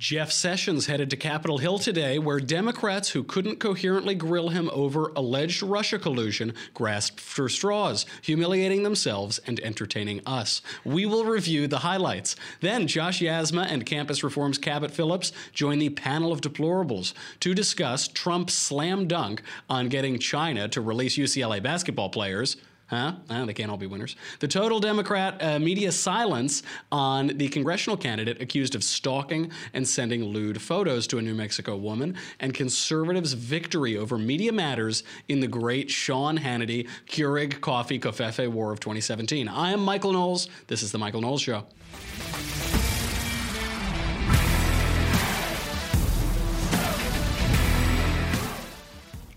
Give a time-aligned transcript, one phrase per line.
[0.00, 5.12] Jeff Sessions headed to Capitol Hill today, where Democrats who couldn't coherently grill him over
[5.14, 10.62] alleged Russia collusion grasped for straws, humiliating themselves and entertaining us.
[10.86, 12.34] We will review the highlights.
[12.62, 18.08] Then Josh Yasmeh and Campus Reform's Cabot Phillips join the panel of deplorables to discuss
[18.08, 22.56] Trump's slam dunk on getting China to release UCLA basketball players
[22.90, 23.12] Huh?
[23.28, 24.16] They can't all be winners.
[24.40, 30.24] The total Democrat uh, media silence on the congressional candidate accused of stalking and sending
[30.24, 35.46] lewd photos to a New Mexico woman, and conservatives' victory over media matters in the
[35.46, 39.46] great Sean Hannity Keurig Coffee Covfefe War of 2017.
[39.46, 40.48] I am Michael Knowles.
[40.66, 41.64] This is The Michael Knowles Show.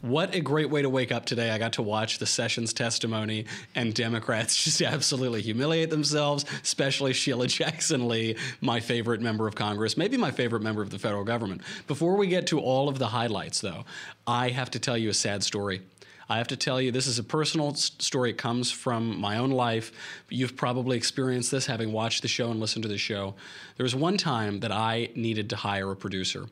[0.03, 1.49] What a great way to wake up today.
[1.49, 7.47] I got to watch the Sessions testimony, and Democrats just absolutely humiliate themselves, especially Sheila
[7.47, 11.61] Jackson Lee, my favorite member of Congress, maybe my favorite member of the federal government.
[11.87, 13.85] Before we get to all of the highlights, though,
[14.27, 15.81] I have to tell you a sad story.
[16.27, 18.31] I have to tell you, this is a personal story.
[18.31, 19.93] It comes from my own life.
[20.27, 23.35] You've probably experienced this having watched the show and listened to the show.
[23.77, 26.47] There was one time that I needed to hire a producer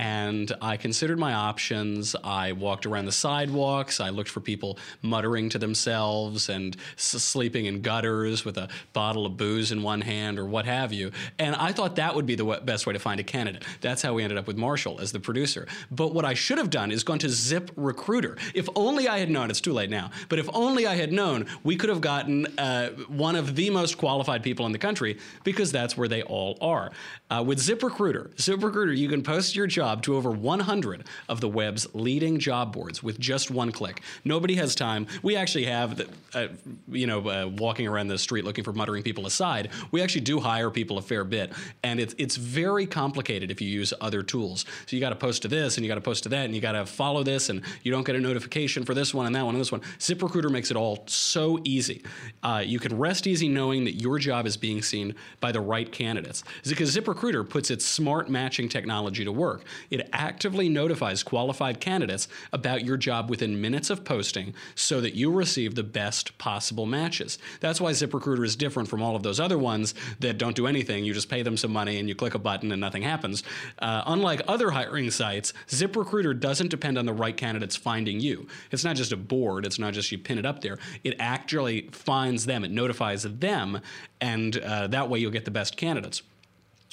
[0.00, 2.16] and I considered my options.
[2.24, 4.00] I walked around the sidewalks.
[4.00, 9.36] I looked for people muttering to themselves and sleeping in gutters with a bottle of
[9.36, 11.10] booze in one hand or what have you.
[11.38, 13.62] And I thought that would be the w- best way to find a candidate.
[13.82, 15.68] That's how we ended up with Marshall as the producer.
[15.90, 18.38] But what I should have done is gone to Zip Recruiter.
[18.54, 21.44] If only I had known, it's too late now, but if only I had known,
[21.62, 25.70] we could have gotten uh, one of the most qualified people in the country because
[25.70, 26.90] that's where they all are.
[27.30, 31.40] Uh, with Zip Recruiter, Zip Recruiter, you can post your job to over 100 of
[31.40, 34.02] the web's leading job boards with just one click.
[34.24, 35.06] Nobody has time.
[35.22, 36.48] We actually have, uh,
[36.88, 39.70] you know, uh, walking around the street looking for muttering people aside.
[39.90, 41.52] We actually do hire people a fair bit,
[41.82, 44.64] and it's it's very complicated if you use other tools.
[44.86, 46.54] So you got to post to this, and you got to post to that, and
[46.54, 49.34] you got to follow this, and you don't get a notification for this one and
[49.34, 49.80] that one and this one.
[49.98, 52.02] ZipRecruiter makes it all so easy.
[52.42, 55.90] Uh, you can rest easy knowing that your job is being seen by the right
[55.90, 56.44] candidates.
[56.66, 59.64] Because ZipRecruiter puts its smart matching technology to work.
[59.90, 65.30] It actively notifies qualified candidates about your job within minutes of posting so that you
[65.30, 67.38] receive the best possible matches.
[67.60, 71.04] That's why ZipRecruiter is different from all of those other ones that don't do anything.
[71.04, 73.42] You just pay them some money and you click a button and nothing happens.
[73.78, 78.46] Uh, unlike other hiring sites, ZipRecruiter doesn't depend on the right candidates finding you.
[78.70, 80.78] It's not just a board, it's not just you pin it up there.
[81.04, 83.80] It actually finds them, it notifies them,
[84.20, 86.22] and uh, that way you'll get the best candidates.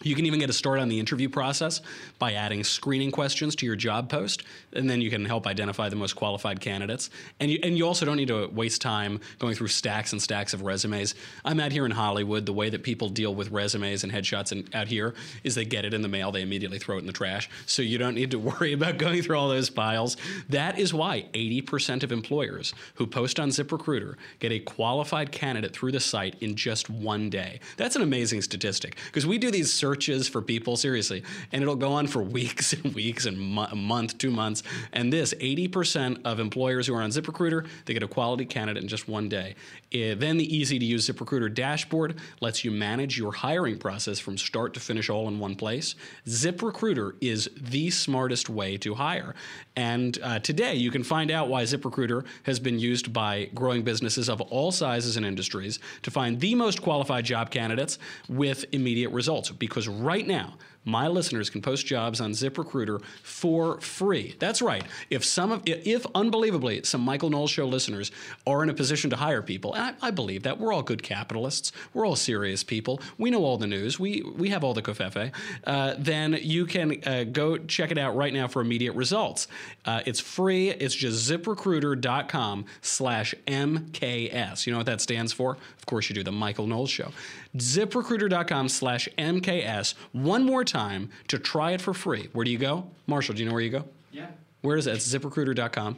[0.03, 1.81] You can even get a start on the interview process
[2.19, 4.43] by adding screening questions to your job post,
[4.73, 7.09] and then you can help identify the most qualified candidates.
[7.39, 10.53] And you, and you also don't need to waste time going through stacks and stacks
[10.53, 11.15] of resumes.
[11.43, 12.45] I'm out here in Hollywood.
[12.45, 15.83] The way that people deal with resumes and headshots in, out here is they get
[15.83, 17.49] it in the mail, they immediately throw it in the trash.
[17.65, 20.15] So you don't need to worry about going through all those files.
[20.49, 25.93] That is why 80% of employers who post on ZipRecruiter get a qualified candidate through
[25.93, 27.61] the site in just one day.
[27.77, 31.93] That's an amazing statistic because we do these searches for people seriously, and it'll go
[31.93, 34.63] on for weeks and weeks and mo- a month, two months.
[34.91, 38.89] And this 80% of employers who are on ZipRecruiter, they get a quality candidate in
[38.89, 39.55] just one day.
[39.93, 44.37] Eh, then the easy to use ZipRecruiter dashboard lets you manage your hiring process from
[44.37, 45.95] start to finish all in one place.
[46.25, 49.35] ZipRecruiter is the smartest way to hire.
[49.77, 54.27] And uh, today you can find out why ZipRecruiter has been used by growing businesses
[54.27, 59.51] of all sizes and industries to find the most qualified job candidates with immediate results.
[59.51, 60.55] Because right now,
[60.87, 64.35] my listeners can post jobs on ZipRecruiter for free.
[64.39, 64.85] That's right.
[65.09, 68.09] If some of, if unbelievably, some Michael Knowles Show listeners
[68.47, 71.03] are in a position to hire people, and I, I believe that we're all good
[71.03, 74.81] capitalists, we're all serious people, we know all the news, we we have all the
[74.81, 75.33] covfefe,
[75.65, 79.49] uh, then you can uh, go check it out right now for immediate results.
[79.85, 80.69] Uh, it's free.
[80.69, 84.65] It's just ZipRecruiter.com/slash MKS.
[84.65, 85.57] You know what that stands for?
[85.77, 86.23] Of course you do.
[86.23, 87.11] The Michael Knowles Show.
[87.55, 89.93] ZipRecruiter.com/slash MKS.
[90.11, 92.29] One more time to try it for free.
[92.33, 92.85] Where do you go?
[93.07, 93.85] Marshall, do you know where you go?
[94.11, 94.27] Yeah.
[94.61, 94.95] Where is that?
[94.95, 95.97] It's ZipRecruiter.com.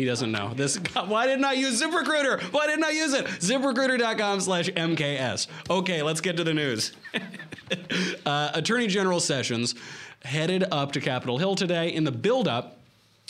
[0.00, 0.54] He doesn't know.
[0.54, 0.78] This
[1.08, 2.40] why didn't I use ZipRecruiter?
[2.54, 3.26] Why didn't I use it?
[3.26, 5.46] ZipRecruiter.com slash MKS.
[5.68, 6.92] Okay, let's get to the news.
[8.24, 9.74] uh, Attorney General Sessions
[10.24, 12.76] headed up to Capitol Hill today in the buildup.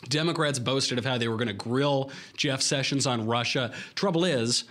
[0.09, 3.73] Democrats boasted of how they were going to grill Jeff Sessions on Russia.
[3.95, 4.65] Trouble is,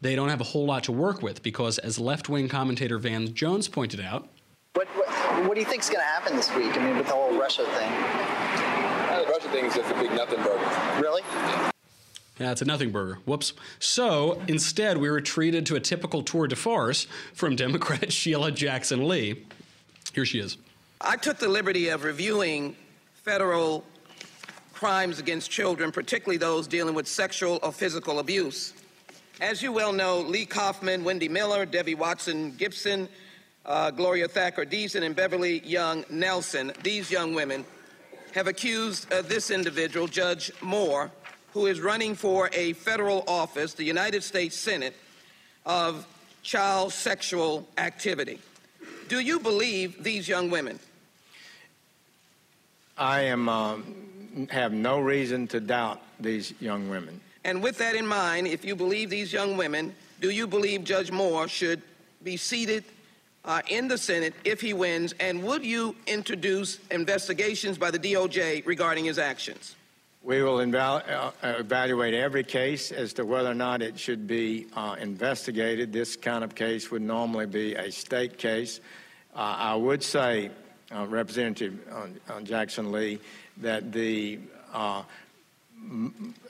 [0.00, 3.32] they don't have a whole lot to work with because, as left wing commentator Van
[3.34, 4.28] Jones pointed out,
[4.74, 5.08] What, what,
[5.46, 6.76] what do you think is going to happen this week?
[6.76, 7.92] I mean, with the whole Russia thing.
[7.92, 11.00] Uh, the Russia thing is just a big nothing burger.
[11.00, 11.22] Really?
[12.38, 13.20] Yeah, it's a nothing burger.
[13.24, 13.52] Whoops.
[13.78, 19.06] So instead, we were treated to a typical tour de force from Democrat Sheila Jackson
[19.08, 19.44] Lee.
[20.12, 20.58] Here she is.
[21.00, 22.76] I took the liberty of reviewing
[23.14, 23.84] federal
[24.72, 28.72] crimes against children, particularly those dealing with sexual or physical abuse.
[29.40, 33.08] As you well know, Leigh Corfman, Wendy Miller, Debbie Wesson Gibson,
[33.66, 37.64] uh, Gloria Thacker Deason, and Beverly Young Nelson, these young women,
[38.34, 41.10] have accused uh, this individual, Judge Moore,
[41.52, 44.94] who is running for a federal office, the United States Senate,
[45.66, 46.06] of
[46.42, 48.38] child sexual activity.
[49.08, 50.78] Do you believe these young women?
[52.96, 57.20] I am um, have no reason to doubt these young women.
[57.44, 61.10] And with that in mind, if you believe these young women, do you believe Judge
[61.10, 61.82] Moore should
[62.22, 62.84] be seated
[63.44, 65.12] uh, in the Senate if he wins?
[65.20, 69.76] And would you introduce investigations by the DOJ regarding his actions?
[70.24, 74.96] We will uh, evaluate every case as to whether or not it should be uh,
[74.98, 75.92] investigated.
[75.92, 78.80] This kind of case would normally be a state case.
[79.36, 80.50] Uh, I would say,
[80.94, 81.78] uh, Representative
[82.26, 83.18] uh, Jackson Lee,
[83.58, 84.38] that the
[84.72, 85.02] uh,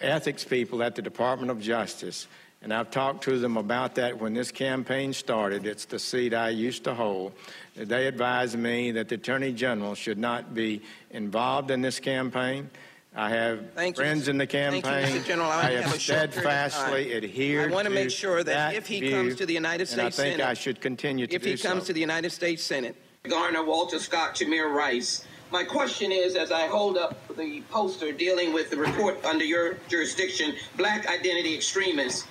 [0.01, 2.29] ethics people at the Department of Justice,
[2.63, 5.67] and I've talked to them about that when this campaign started.
[5.67, 7.33] It's the seat I used to hold.
[7.75, 10.81] They advised me that the Attorney General should not be
[11.11, 12.71] involved in this campaign.
[13.17, 14.33] I have Thank friends you.
[14.33, 14.83] in the campaign.
[14.83, 15.27] Thank you, Mr.
[15.27, 15.49] General.
[15.49, 17.71] I, I have, steadfastly adhered.
[17.71, 19.99] I want to make sure that, that if he view, comes to the United States
[19.99, 21.87] and I think Senate, I should continue to if do he comes so.
[21.89, 22.97] to the United States Senate,
[23.29, 25.25] Garner, Walter Scott, Tamir Rice.
[25.53, 29.75] My question is, as I hold up the poster dealing with the report under your
[29.89, 32.27] jurisdiction, Black Identity Extremists,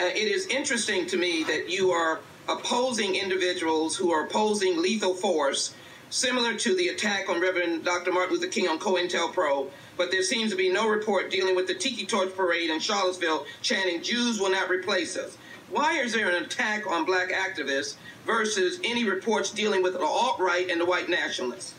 [0.00, 5.12] uh, it is interesting to me that you are opposing individuals who are opposing lethal
[5.12, 5.74] force,
[6.12, 8.12] similar to the attack on Reverend Dr.
[8.12, 11.74] Martin Luther King on COINTELPRO, but there seems to be no report dealing with the
[11.74, 15.38] Tiki Torch Parade in Charlottesville chanting, Jews will not replace us.
[15.70, 17.94] Why is there an attack on black activists
[18.26, 21.72] versus any reports dealing with the alt right and the white nationalists?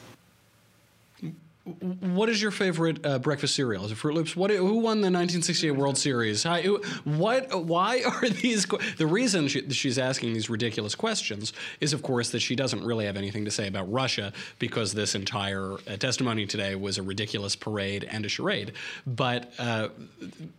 [1.66, 3.86] What is your favorite uh, breakfast cereal?
[3.86, 4.36] Is it Froot Loops?
[4.36, 4.52] What?
[4.52, 6.44] Who won the 1968 World Series?
[6.44, 6.64] Hi,
[7.06, 7.64] what?
[7.64, 8.66] Why are these?
[8.66, 13.06] The reason she, she's asking these ridiculous questions is, of course, that she doesn't really
[13.06, 17.56] have anything to say about Russia because this entire uh, testimony today was a ridiculous
[17.56, 18.74] parade and a charade.
[19.08, 19.88] But uh,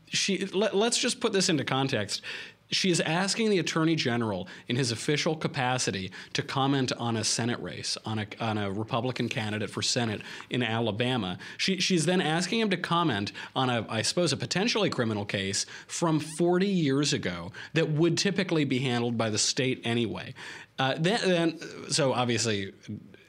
[0.09, 2.23] she let, let's just put this into context
[2.71, 7.61] she is asking the attorney general in his official capacity to comment on a Senate
[7.61, 10.21] race, on a, on a Republican candidate for Senate
[10.51, 11.39] in Alabama.
[11.57, 15.67] She, she's then asking him to comment on a, I suppose, a potentially criminal case
[15.87, 20.35] from 40 years ago that would typically be handled by the state anyway.
[20.79, 22.73] Uh, then, then, so obviously,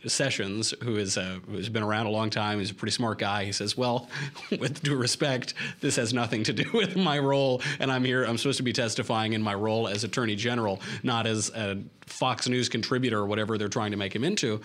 [0.08, 1.18] Sessions, who is
[1.48, 3.46] who's been around a long time, he's a pretty smart guy.
[3.46, 4.10] He says, "Well,
[4.60, 8.24] with due respect, this has nothing to do with my role, and I'm here.
[8.24, 12.48] I'm supposed to be testifying in my role as Attorney General, not as a Fox
[12.48, 14.62] News contributor or whatever they're trying to make him into."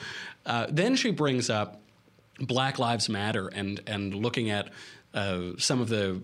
[0.47, 1.81] Uh, then she brings up
[2.41, 4.71] Black Lives Matter and and looking at
[5.13, 6.21] some of the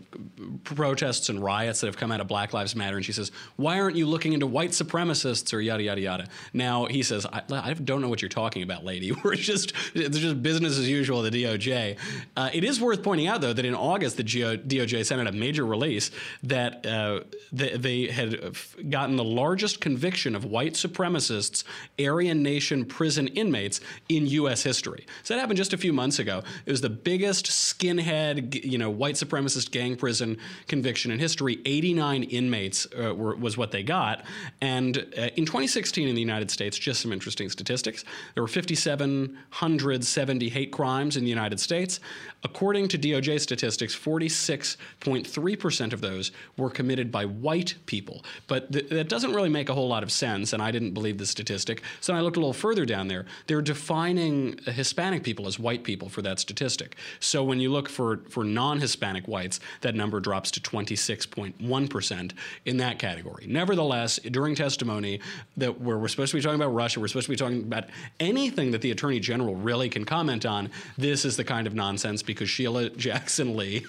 [0.65, 3.81] protests and riots that have come out of Black Lives Matter, and she says, "Why
[3.81, 7.75] aren't you looking into white supremacists or yada yada yada?" Now he says, "I, I
[7.75, 9.13] don't know what you're talking about, lady.
[9.25, 11.97] We're just it's just business as usual." The DOJ.
[12.37, 15.33] Uh, it is worth pointing out, though, that in August the DOJ sent out a
[15.33, 16.11] major release
[16.43, 17.21] that uh,
[17.53, 18.57] they, they, had
[18.89, 21.65] gotten the largest conviction of white supremacists,
[21.99, 24.63] Aryan Nation prison inmates in U.S.
[24.63, 25.07] history.
[25.23, 26.43] So that happened just a few months ago.
[26.65, 28.65] It was the biggest skinhead.
[28.65, 30.37] You you know, white supremacist gang prison
[30.69, 31.63] conviction in history.
[31.65, 34.23] 89 inmates uh, were, was what they got.
[34.61, 38.05] And uh, in 2016 in the United States, just some interesting statistics.
[38.35, 42.01] There were 5,770 hate crimes in the United States.
[42.45, 48.27] According to DOJ statistics, 46.3% of those were committed by white people.
[48.47, 51.17] But th- that doesn't really make a whole lot of sense, and I didn't believe
[51.17, 51.81] the statistic.
[52.03, 53.25] So I looked a little further down there.
[53.47, 56.97] They're defining Hispanic people as white people for that statistic.
[57.21, 62.33] So when you look for, for non non Hispanic whites, that number drops to 26.1%
[62.65, 63.47] in that category.
[63.47, 65.21] Nevertheless, during testimony,
[65.57, 67.85] that where we're supposed to be talking about Russia, we're supposed to be talking about
[68.19, 72.23] anything that the Attorney General really can comment on, this is the kind of nonsense
[72.25, 73.87] because Sheila Jackson Lee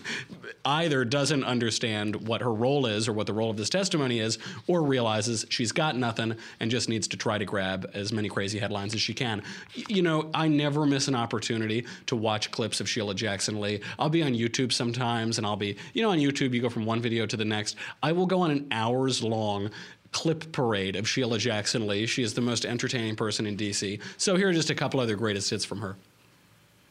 [0.64, 4.38] either doesn't understand what her role is or what the role of this testimony is,
[4.68, 8.60] or realizes she's got nothing and just needs to try to grab as many crazy
[8.60, 9.42] headlines as she can.
[9.74, 13.82] You know, I never miss an opportunity to watch clips of Sheila Jackson Lee.
[13.98, 16.70] I'll be on YouTube YouTube sometimes, and I'll be, you know, on YouTube, you go
[16.70, 17.76] from one video to the next.
[18.04, 19.70] I will go on an hours long
[20.12, 22.06] clip parade of Sheila Jackson Lee.
[22.06, 24.02] She is the most entertaining person in DC.
[24.18, 25.96] So here are just a couple other greatest hits from her.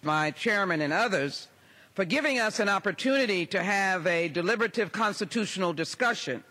[0.03, 1.49] My chairman and others
[1.95, 6.45] for giving us an opportunity to have a deliberative constitutional discussion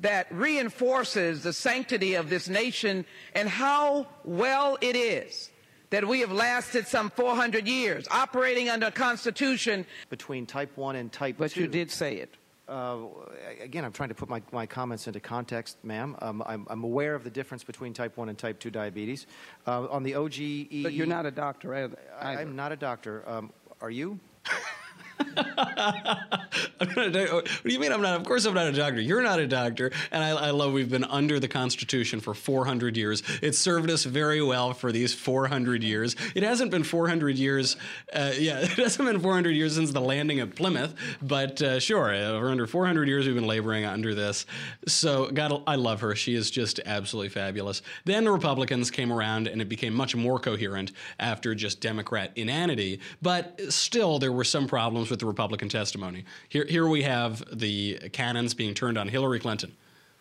[0.00, 5.50] that reinforces the sanctity of this nation and how well it is
[5.90, 9.86] that we have lasted some 400 years operating under a constitution.
[10.10, 11.60] Between type 1 and type but 2.
[11.60, 12.34] But you did say it.
[12.68, 12.98] Uh,
[13.62, 16.16] again, I'm trying to put my, my comments into context, ma'am.
[16.20, 19.26] Um, I'm, I'm, aware of the difference between type 1 and type 2 diabetes.
[19.66, 20.82] Uh, on the OGE.
[20.82, 21.98] But you're not a doctor either.
[22.20, 23.24] I, am not a doctor.
[23.26, 24.20] Um, are you?
[26.78, 28.20] what do you mean I'm not?
[28.20, 29.00] Of course I'm not a doctor.
[29.00, 29.90] You're not a doctor.
[30.10, 33.22] And I, I, love we've been under the Constitution for 400 years.
[33.42, 36.16] It served us very well for these 400 years.
[36.34, 37.76] It hasn't been 400 years.
[38.12, 40.94] Uh, yeah, it hasn't been 400 years since the landing at Plymouth.
[41.22, 44.46] But uh, sure, over under 400 years we've been laboring under this.
[44.86, 46.14] So God, I love her.
[46.14, 47.82] She is just absolutely fabulous.
[48.04, 53.00] Then the Republicans came around and it became much more coherent after just Democrat inanity.
[53.22, 56.24] But still, there were some problems with the Republican testimony.
[56.48, 59.72] Here, here we have the cannons being turned on Hillary Clinton.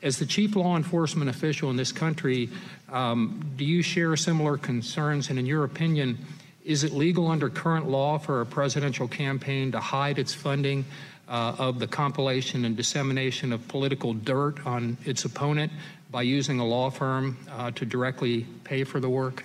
[0.02, 2.50] As the chief law enforcement official in this country,
[2.92, 5.30] um, do you share similar concerns?
[5.30, 6.20] And in your opinion,
[6.64, 10.86] is it legal under current law for a presidential campaign to hide its funding
[11.28, 15.72] uh, of the compilation and dissemination of political dirt on its opponent
[16.12, 19.44] by using a law firm uh, to directly pay for the work?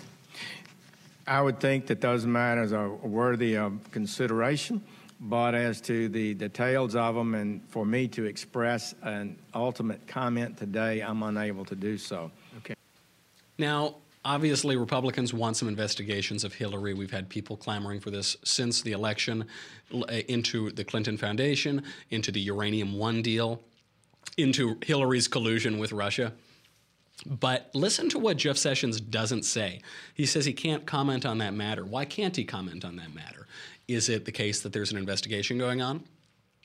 [1.26, 4.82] I would think that those matters are worthy of consideration.
[5.24, 10.56] But as to the details of them, and for me to express an ultimate comment
[10.56, 12.32] today, I'm unable to do so.
[12.58, 12.74] Okay.
[13.56, 16.94] Now, obviously, Republicans want some investigations of Hillary.
[16.94, 19.44] We've had people clamoring for this since the election
[19.94, 23.62] uh, into the Clinton Foundation, into the Uranium One deal,
[24.36, 26.32] into Hillary's collusion with Russia.
[27.26, 29.82] But listen to what Jeff Sessions doesn't say.
[30.14, 31.84] He says he can't comment on that matter.
[31.84, 33.41] Why can't he comment on that matter?
[33.88, 36.04] Is it the case that there's an investigation going on?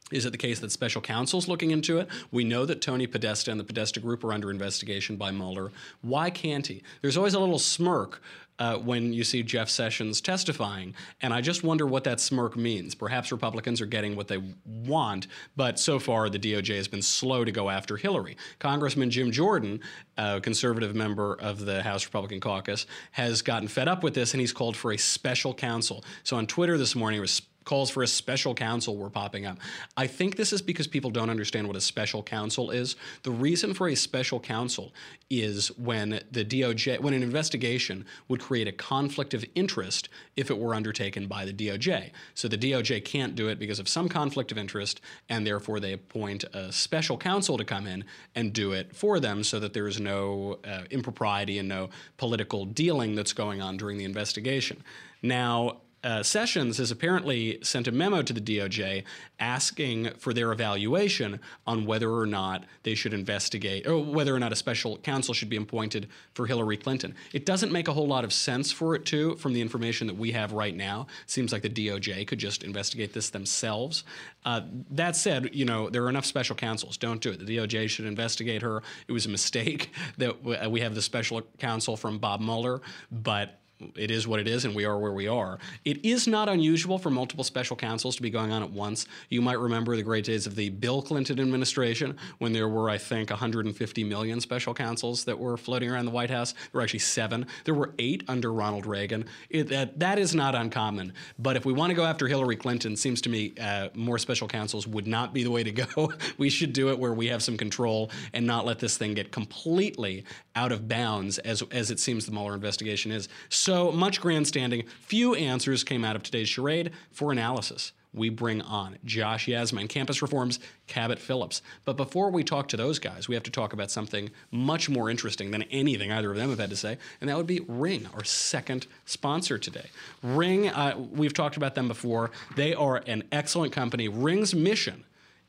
[0.10, 2.08] Is it the case that special counsel's looking into it?
[2.32, 5.72] We know that Tony Podesta and the Podesta Group are under investigation by Mueller.
[6.02, 6.82] Why can't he?
[7.02, 8.22] There's always a little smirk
[8.60, 12.96] uh, when you see Jeff Sessions testifying, and I just wonder what that smirk means.
[12.96, 17.46] Perhaps Republicans are getting what they want, but so far the DOJ has been slow
[17.46, 18.38] to go after Hillary.
[18.60, 19.80] Congressman Jim Jordan,
[20.18, 24.42] a conservative member of the House Republican caucus, has gotten fed up with this, and
[24.42, 26.04] he's called for a special counsel.
[26.24, 29.58] So on Twitter this morning, was calls for a special counsel were popping up.
[29.98, 32.96] I think this is because people don't understand what a special counsel is.
[33.24, 34.94] The reason for a special counsel
[35.30, 40.08] is when the DOJ, when an investigation would create a conflict of interest
[40.38, 42.12] if it were undertaken by the DOJ.
[42.36, 45.92] So the DOJ can't do it because of some conflict of interest, and therefore they
[45.92, 49.88] appoint a special counsel to come in and do it for them so that there
[49.88, 54.82] is no uh, impropriety and no political dealing that's going on during the investigation.
[55.22, 59.04] Now, uh, Sessions has apparently sent a memo to the DOJ
[59.42, 64.54] asking for their evaluation on whether or not they should investigate, or whether or not
[64.54, 67.14] a special counsel should be appointed for Hillary Clinton.
[67.34, 70.16] It doesn't make a whole lot of sense for it to, from the information that
[70.16, 71.08] we have right now.
[71.26, 74.06] Seems like the DOJ could just investigate this themselves.
[74.46, 74.62] Uh,
[74.92, 76.96] that said, you know there are enough special counsels.
[76.96, 77.46] Don't do it.
[77.46, 78.82] The DOJ should investigate her.
[79.10, 82.80] It was a mistake that we have the special counsel from Bob Mueller,
[83.12, 83.60] but
[83.96, 85.60] it is what it is, and we are where we are.
[85.86, 89.06] It is not unusual for multiple special counsels to be going on at once.
[89.30, 92.98] You might remember the great days of the Bill Clinton administration when there were, I
[92.98, 96.54] think, 150 million special counsels that were floating around the White House.
[96.54, 97.46] There were actually seven.
[97.66, 99.26] There were eight under Ronald Reagan.
[99.50, 101.14] It, that, that is not uncommon.
[101.38, 104.48] But if we want to go after Hillary Clinton, seems to me uh, more special
[104.48, 106.12] counsels would not be the way to go.
[106.38, 109.32] we should do it where we have some control and not let this thing get
[109.32, 110.26] completely
[110.58, 113.30] out of bounds, as as it seems the Mueller investigation is.
[113.48, 117.92] So much grandstanding, few answers came out of today's charade for analysis.
[118.12, 121.62] We bring on Josh Yasmeh, Campus Reform's Cabot Phillips.
[121.86, 125.12] But before we talk to those guys, we have to talk about something much more
[125.12, 128.08] interesting than anything either of them have had to say, and that would be Ring,
[128.16, 129.92] our second sponsor today.
[130.24, 132.32] Ring, uh, we've talked about them before.
[132.56, 134.08] They are an excellent company.
[134.08, 135.04] Ring's mission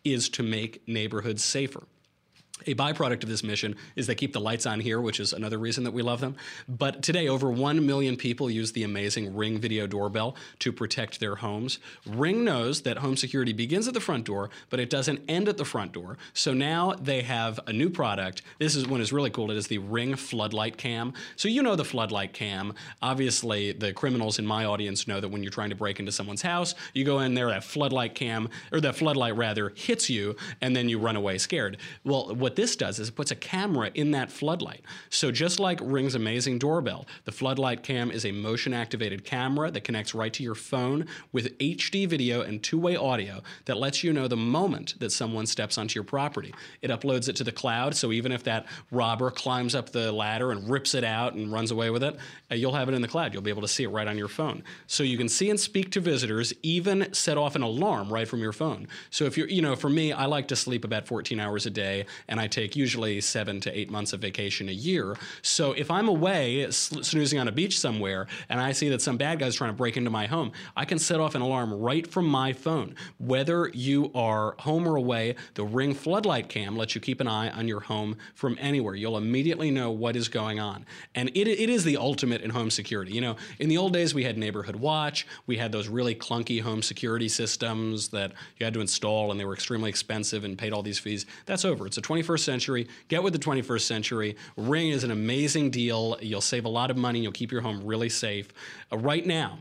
[0.04, 1.84] is to make neighborhoods safer.
[2.66, 5.58] A byproduct of this mission is they keep the lights on here, which is another
[5.58, 6.36] reason that we love them.
[6.68, 11.36] But today, over 1 million people use the amazing Ring video doorbell to protect their
[11.36, 11.78] homes.
[12.06, 15.56] Ring knows that home security begins at the front door, but it doesn't end at
[15.56, 16.18] the front door.
[16.34, 18.42] So now they have a new product.
[18.58, 19.50] This is one is really cool.
[19.50, 21.12] It is the Ring Floodlight Cam.
[21.36, 22.74] So you know the Floodlight Cam.
[23.02, 26.42] Obviously, the criminals in my audience know that when you're trying to break into someone's
[26.42, 30.74] house, you go in there, that floodlight cam, or that floodlight rather, hits you, and
[30.74, 31.78] then you run away scared.
[32.04, 34.80] Well, what what this does is it puts a camera in that floodlight.
[35.10, 39.84] So just like Ring's amazing doorbell, the floodlight cam is a motion activated camera that
[39.84, 44.14] connects right to your phone with HD video and two way audio that lets you
[44.14, 46.54] know the moment that someone steps onto your property.
[46.80, 50.50] It uploads it to the cloud, so even if that robber climbs up the ladder
[50.50, 52.16] and rips it out and runs away with it,
[52.50, 53.34] uh, you'll have it in the cloud.
[53.34, 54.64] You'll be able to see it right on your phone.
[54.86, 58.40] So you can see and speak to visitors, even set off an alarm right from
[58.40, 58.88] your phone.
[59.10, 61.70] So if you're, you know, for me, I like to sleep about 14 hours a
[61.70, 65.16] day, and I take usually seven to eight months of vacation a year.
[65.42, 69.38] So if I'm away snoozing on a beach somewhere and I see that some bad
[69.38, 72.26] guy's trying to break into my home, I can set off an alarm right from
[72.26, 72.94] my phone.
[73.18, 77.50] Whether you are home or away, the Ring floodlight cam lets you keep an eye
[77.50, 78.94] on your home from anywhere.
[78.94, 80.86] You'll immediately know what is going on.
[81.14, 83.12] And it, it is the ultimate in home security.
[83.12, 86.60] You know, in the old days, we had Neighborhood Watch, we had those really clunky
[86.60, 90.72] home security systems that you had to install and they were extremely expensive and paid
[90.72, 91.26] all these fees.
[91.46, 91.86] That's over.
[91.86, 92.88] It's the 21st century.
[93.08, 94.36] Get with the 21st century.
[94.56, 96.16] Ring is an amazing deal.
[96.20, 97.20] You'll save a lot of money.
[97.20, 98.48] You'll keep your home really safe.
[98.92, 99.58] Uh, right now,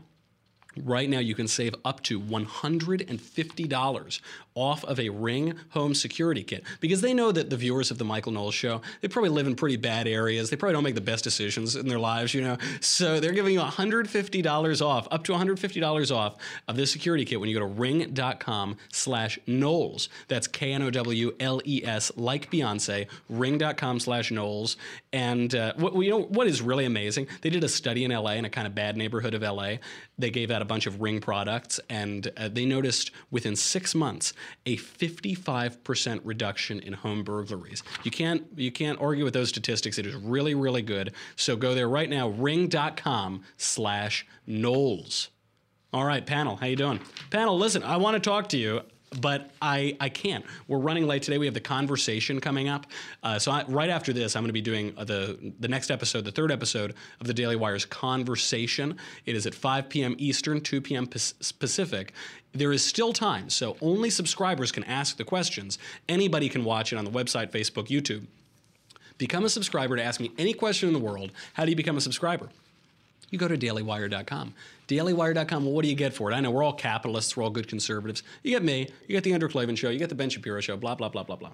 [0.84, 4.20] Right now, you can save up to $150
[4.54, 8.04] off of a Ring home security kit because they know that the viewers of the
[8.04, 10.50] Michael Knowles show, they probably live in pretty bad areas.
[10.50, 12.56] They probably don't make the best decisions in their lives, you know.
[12.80, 17.48] So they're giving you $150 off, up to $150 off of this security kit when
[17.48, 20.08] you go to ring.com slash Knowles.
[20.26, 24.76] That's K-N-O-W-L-E-S, like Beyonce, ring.com slash Knowles.
[25.12, 28.32] And uh, what, you know, what is really amazing, they did a study in LA
[28.32, 29.76] in a kind of bad neighborhood of LA.
[30.18, 34.34] They gave out a bunch of Ring products, and uh, they noticed within six months
[34.66, 37.82] a 55% reduction in home burglaries.
[38.04, 39.98] You can't you can't argue with those statistics.
[39.98, 41.14] It is really really good.
[41.36, 42.28] So go there right now.
[42.28, 45.30] Ring.com/slash Knowles.
[45.90, 47.00] All right, panel, how you doing?
[47.30, 48.82] Panel, listen, I want to talk to you
[49.20, 50.44] but I, I can't.
[50.66, 51.38] We're running late today.
[51.38, 52.86] We have the conversation coming up.
[53.22, 55.90] Uh, so I, right after this, I'm going to be doing uh, the the next
[55.90, 58.96] episode, the third episode of the Daily Wire's conversation.
[59.26, 60.14] It is at 5 p.m.
[60.18, 61.06] Eastern, 2 p.m.
[61.06, 62.12] Pacific.
[62.52, 65.78] There is still time, so only subscribers can ask the questions.
[66.08, 68.26] Anybody can watch it on the website, Facebook, YouTube.
[69.18, 71.32] Become a subscriber to ask me any question in the world.
[71.54, 72.48] How do you become a subscriber?
[73.30, 74.54] You go to dailywire.com.
[74.88, 76.34] Dailywire.com, well, what do you get for it?
[76.34, 78.22] I know we're all capitalists, we're all good conservatives.
[78.42, 80.76] You get me, you get the Andrew Klavan show, you get the Ben Shapiro show,
[80.76, 81.52] blah, blah, blah, blah, blah.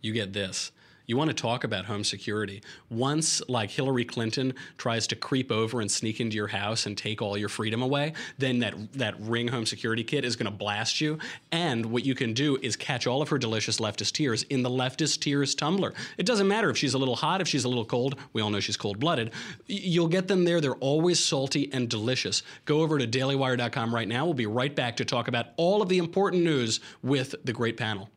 [0.00, 0.72] You get this.
[1.06, 2.62] You want to talk about home security.
[2.90, 7.22] Once, like Hillary Clinton tries to creep over and sneak into your house and take
[7.22, 11.00] all your freedom away, then that, that Ring home security kit is going to blast
[11.00, 11.18] you.
[11.52, 14.70] And what you can do is catch all of her delicious leftist tears in the
[14.70, 15.94] leftist tears tumbler.
[16.18, 18.16] It doesn't matter if she's a little hot, if she's a little cold.
[18.32, 19.30] We all know she's cold blooded.
[19.66, 20.60] You'll get them there.
[20.60, 22.42] They're always salty and delicious.
[22.64, 24.24] Go over to dailywire.com right now.
[24.24, 27.76] We'll be right back to talk about all of the important news with the great
[27.76, 28.10] panel.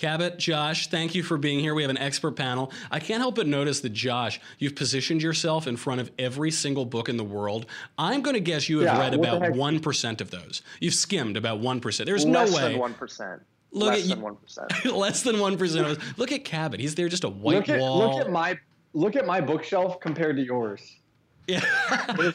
[0.00, 1.74] Cabot, Josh, thank you for being here.
[1.74, 2.72] We have an expert panel.
[2.90, 6.86] I can't help but notice that, Josh, you've positioned yourself in front of every single
[6.86, 7.66] book in the world.
[7.98, 10.62] I'm going to guess you have yeah, read about 1% of those.
[10.80, 12.06] You've skimmed about 1%.
[12.06, 12.78] There's less no way.
[12.78, 13.40] Less than 1%.
[13.72, 14.84] Look less at than one percent.
[14.92, 16.18] less than one percent.
[16.18, 16.80] Look at Cabot.
[16.80, 17.98] He's there, just a white look at, wall.
[17.98, 18.58] Look at my
[18.94, 20.96] look at my bookshelf compared to yours.
[21.46, 21.60] Yeah,
[21.90, 22.32] I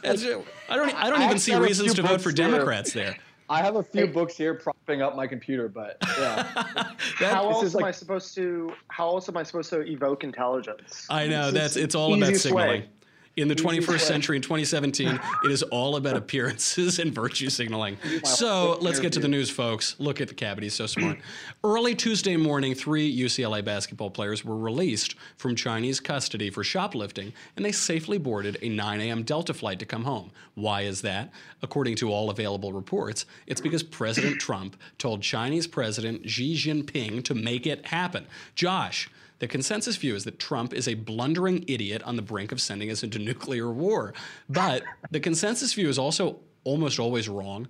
[0.69, 0.95] don't.
[0.95, 3.17] I don't even see reasons to vote for Democrats there.
[3.49, 4.11] I have a few hey.
[4.11, 6.43] books here propping up my computer, but yeah.
[7.19, 8.73] how else am like, I supposed to?
[8.87, 11.05] How else am I supposed to evoke intelligence?
[11.09, 12.81] I know that's it's all about signaling.
[12.81, 12.89] Way
[13.37, 17.97] in the 21st century in 2017 it is all about appearances and virtue signaling.
[18.23, 19.95] So let's get to the news folks.
[19.99, 21.19] Look at the cavity so smart.
[21.63, 27.65] Early tuesday morning three ucla basketball players were released from chinese custody for shoplifting and
[27.65, 30.31] they safely boarded a 9 a.m delta flight to come home.
[30.53, 31.31] Why is that?
[31.61, 37.35] According to all available reports it's because president trump told chinese president xi jinping to
[37.35, 38.27] make it happen.
[38.55, 39.09] Josh
[39.45, 42.89] the consensus view is that Trump is a blundering idiot on the brink of sending
[42.89, 44.11] us into nuclear war.
[44.49, 44.81] But
[45.11, 47.67] the consensus view is also almost always wrong.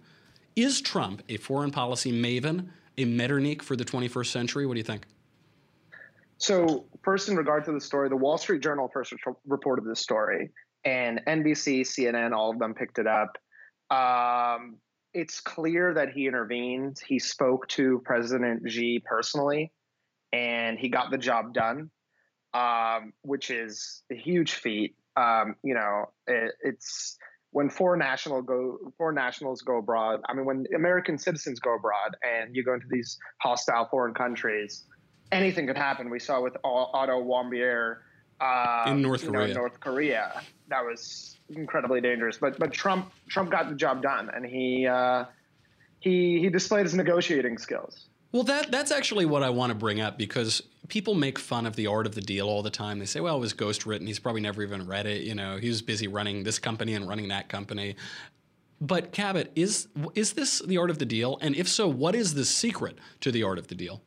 [0.56, 4.66] Is Trump a foreign policy maven, a Metternich for the 21st century?
[4.66, 5.04] What do you think?
[6.38, 9.14] So, first, in regard to the story, the Wall Street Journal first
[9.46, 10.52] reported this story,
[10.86, 13.38] and NBC, CNN, all of them picked it up.
[13.92, 14.78] Um,
[15.14, 17.02] it's clear that he intervened.
[17.06, 19.74] He spoke to President Xi personally
[20.36, 21.90] and he got the job done,
[22.54, 24.96] um, which is a huge feat.
[25.16, 27.18] Um, you know, it, it's
[27.52, 30.20] when foreign national go foreign nationals go abroad.
[30.28, 34.84] I mean, when American citizens go abroad and you go into these hostile foreign countries,
[35.32, 36.10] anything could happen.
[36.10, 37.98] We saw with Otto Warmbier
[38.42, 39.54] uh, in North Korea.
[39.54, 40.42] Know, North Korea.
[40.68, 42.38] That was incredibly dangerous.
[42.38, 45.24] But but Trump Trump got the job done, and he uh,
[46.00, 48.10] he he displayed his negotiating skills.
[48.36, 51.78] Well, that that's actually what I want to bring up because people make fun of
[51.78, 53.00] the art of the deal all the time.
[53.00, 54.08] They say, "Well, it was ghost written.
[54.08, 55.22] He's probably never even read it.
[55.22, 57.96] You know, he was busy running this company and running that company."
[58.82, 61.38] But Cabot, is is this the art of the deal?
[61.40, 64.02] And if so, what is the secret to the art of the deal?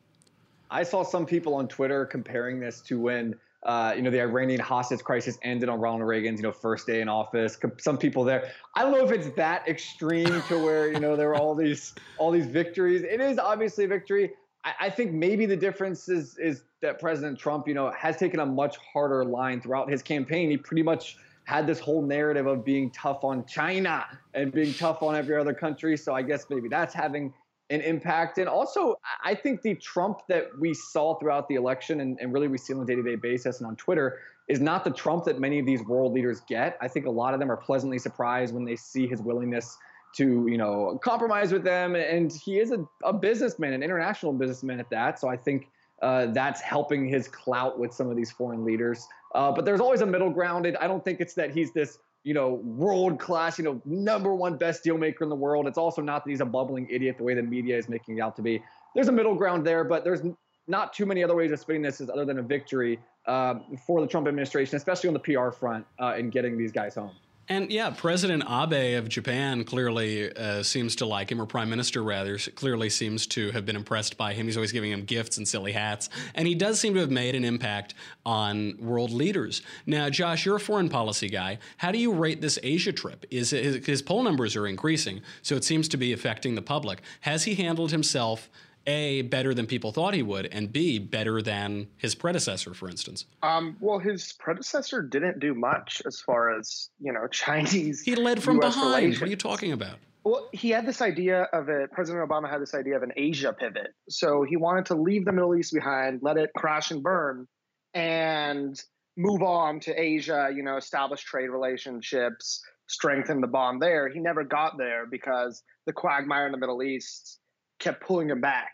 [0.71, 3.35] I saw some people on Twitter comparing this to when
[3.69, 7.03] uh, you know the Iranian hostage crisis ended on Ronald Reagan's you know first day
[7.03, 7.59] in office.
[7.77, 8.51] Some people there.
[8.75, 11.95] I don't know if it's that extreme to where you know there were all these
[12.17, 13.03] all these victories.
[13.03, 14.33] It is obviously a victory.
[14.65, 18.41] I, I think maybe the difference is is that President Trump you know has taken
[18.41, 20.51] a much harder line throughout his campaign.
[20.51, 25.03] He pretty much had this whole narrative of being tough on China and being tough
[25.03, 25.97] on every other country.
[25.97, 27.35] So I guess maybe that's having
[27.71, 28.39] an impact.
[28.39, 32.49] And also, I think the Trump that we saw throughout the election and, and really
[32.49, 35.25] we see on a day to day basis and on Twitter is not the Trump
[35.25, 36.79] that many of these world leaders get.
[36.81, 39.77] I think a lot of them are pleasantly surprised when they see his willingness
[40.17, 41.95] to, you know, compromise with them.
[41.95, 45.19] And he is a, a businessman, an international businessman at that.
[45.19, 45.69] So I think
[46.01, 49.07] uh, that's helping his clout with some of these foreign leaders.
[49.35, 50.67] Uh, but there's always a middle ground.
[50.81, 54.55] I don't think it's that he's this, you know, world class, you know, number one
[54.59, 55.67] best deal maker in the world.
[55.67, 58.21] It's also not that he's a bubbling idiot the way the media is making it
[58.21, 58.63] out to be.
[58.95, 60.21] There's a middle ground there, but there's
[60.67, 63.55] not too many other ways of spinning this other than a victory uh,
[63.87, 67.13] for the Trump administration, especially on the PR front uh, in getting these guys home.
[67.51, 72.03] And yeah, President Abe of Japan clearly uh, seems to like him, or Prime Minister
[72.03, 74.47] rather, clearly seems to have been impressed by him.
[74.47, 76.11] He's always giving him gifts and silly hats.
[76.35, 77.95] And he does seem to have made an impact
[78.27, 79.63] on world leaders.
[79.87, 81.59] Now, Josh, you're a foreign policy guy.
[81.79, 83.25] How do you rate this Asia trip?
[83.31, 87.01] Is his, his poll numbers are increasing, so it seems to be affecting the public.
[87.23, 88.51] Has he handled himself?
[88.89, 93.27] A, better than people thought he would, and B, better than his predecessor, for instance?
[93.43, 98.01] Um, well, his predecessor didn't do much as far as, you know, Chinese.
[98.01, 98.95] He led from US behind.
[98.95, 99.21] Relations.
[99.21, 99.99] What are you talking about?
[100.25, 101.93] Well, he had this idea of it.
[101.93, 103.95] President Obama had this idea of an Asia pivot.
[104.09, 107.47] So he wanted to leave the Middle East behind, let it crash and burn,
[107.93, 108.81] and
[109.19, 114.09] move on to Asia, you know, establish trade relationships, strengthen the bond there.
[114.09, 117.39] He never got there because the quagmire in the Middle East
[117.79, 118.73] kept pulling him back.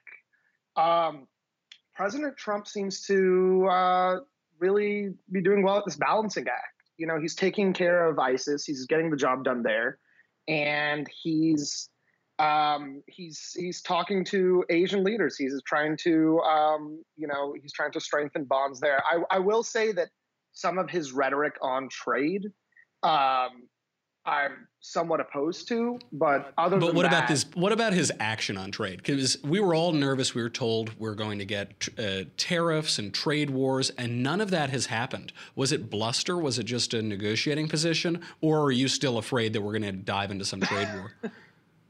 [0.76, 1.26] Um,
[1.94, 4.16] President Trump seems to uh,
[4.58, 6.82] really be doing well at this balancing act.
[6.96, 9.98] You know, he's taking care of ISIS, he's getting the job done there,
[10.48, 11.88] and he's
[12.38, 15.36] um, he's he's talking to Asian leaders.
[15.36, 19.02] He's trying to um, you know he's trying to strengthen bonds there.
[19.04, 20.08] I, I will say that
[20.52, 22.46] some of his rhetoric on trade
[23.02, 23.68] um,
[24.26, 27.44] I'm somewhat opposed to, but other But than what that, about this?
[27.54, 28.98] What about his action on trade?
[28.98, 30.34] Because we were all nervous.
[30.34, 34.50] We were told we're going to get uh, tariffs and trade wars, and none of
[34.50, 35.32] that has happened.
[35.56, 36.38] Was it bluster?
[36.38, 39.92] Was it just a negotiating position, or are you still afraid that we're going to
[39.92, 41.12] dive into some trade war?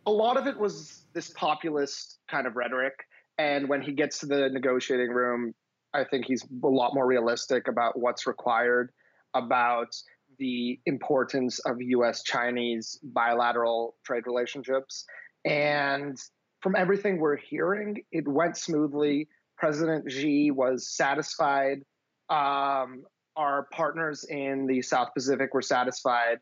[0.06, 3.06] a lot of it was this populist kind of rhetoric.
[3.38, 5.54] And when he gets to the negotiating room,
[5.92, 8.90] I think he's a lot more realistic about what's required,
[9.34, 9.94] about
[10.38, 15.04] the importance of US Chinese bilateral trade relationships.
[15.44, 16.18] And
[16.60, 19.28] from everything we're hearing, it went smoothly.
[19.58, 21.82] President Xi was satisfied.
[22.28, 23.04] Um,
[23.36, 26.38] our partners in the South Pacific were satisfied.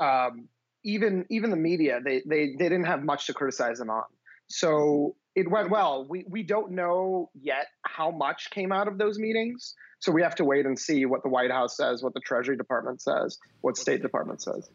[0.00, 0.48] Um,
[0.84, 4.04] even even the media, they, they they didn't have much to criticize them on.
[4.48, 6.04] So it went well.
[6.08, 9.74] We we don't know yet how much came out of those meetings.
[10.00, 12.56] So we have to wait and see what the White House says, what the Treasury
[12.56, 14.68] Department says, what State Department says.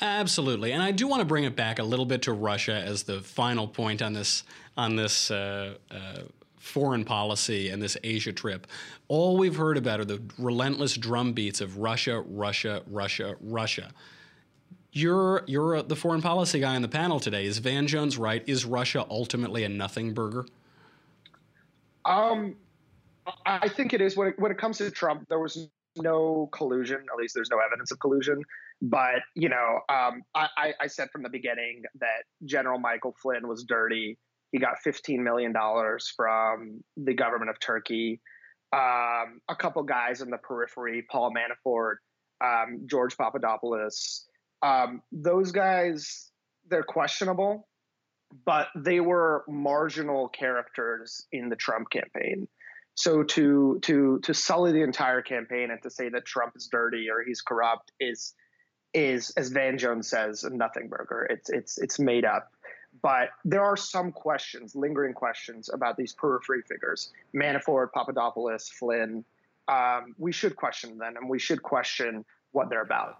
[0.00, 3.02] Absolutely, and I do want to bring it back a little bit to Russia as
[3.02, 4.44] the final point on this
[4.76, 6.20] on this uh, uh,
[6.56, 8.68] foreign policy and this Asia trip.
[9.08, 13.92] All we've heard about are the relentless drumbeats of Russia, Russia, Russia, Russia.
[14.98, 17.46] You're you're the foreign policy guy on the panel today.
[17.46, 18.42] Is Van Jones right?
[18.48, 20.44] Is Russia ultimately a nothing burger?
[22.04, 22.56] Um,
[23.46, 24.16] I think it is.
[24.16, 26.98] When it, when it comes to Trump, there was no collusion.
[27.12, 28.42] At least there's no evidence of collusion.
[28.82, 33.62] But you know, um, I, I said from the beginning that General Michael Flynn was
[33.62, 34.18] dirty.
[34.50, 38.20] He got 15 million dollars from the government of Turkey.
[38.72, 41.96] Um, a couple guys in the periphery, Paul Manafort,
[42.44, 44.24] um, George Papadopoulos.
[44.62, 46.30] Um, those guys,
[46.68, 47.68] they're questionable,
[48.44, 52.48] but they were marginal characters in the Trump campaign.
[52.94, 57.08] So to to to sully the entire campaign and to say that Trump is dirty
[57.08, 58.34] or he's corrupt is
[58.92, 61.26] is as Van Jones says a nothing burger.
[61.30, 62.50] It's it's it's made up.
[63.00, 69.24] But there are some questions, lingering questions about these periphery figures: Manafort, Papadopoulos, Flynn.
[69.68, 73.18] um, we should question them and we should question what they're about.